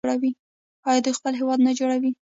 آیا 0.87 0.99
دوی 1.03 1.17
خپل 1.19 1.33
هیواد 1.41 1.59
نه 1.67 1.71
جوړوي؟ 1.79 2.11